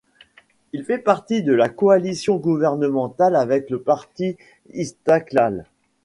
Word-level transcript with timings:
Il 0.73 0.83
fait 0.83 0.97
partie 0.97 1.43
de 1.43 1.53
la 1.53 1.69
coalition 1.69 2.37
gouvernementale 2.37 3.35
avec 3.35 3.69
le 3.69 3.83
Parti 3.83 4.35
Istiqlal. 4.73 5.67